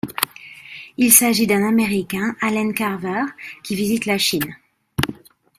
Il 0.97 1.11
s'agit 1.11 1.45
d'un 1.45 1.63
américain, 1.63 2.35
Allen 2.41 2.73
Carver, 2.73 3.21
qui 3.61 3.75
visite 3.75 4.07
la 4.07 4.17
Chine. 4.17 4.57